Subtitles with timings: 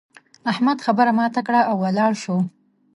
[0.51, 2.37] احمد خبره ماته کړه او ولاړ شو.